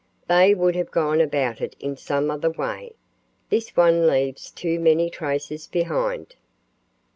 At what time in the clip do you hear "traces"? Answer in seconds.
5.11-5.67